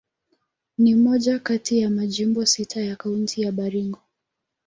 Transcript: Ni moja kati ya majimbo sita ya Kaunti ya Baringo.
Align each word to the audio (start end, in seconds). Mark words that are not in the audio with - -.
Ni 0.77 0.95
moja 0.95 1.39
kati 1.39 1.79
ya 1.79 1.89
majimbo 1.89 2.45
sita 2.45 2.81
ya 2.81 2.95
Kaunti 2.95 3.41
ya 3.41 3.51
Baringo. 3.51 3.99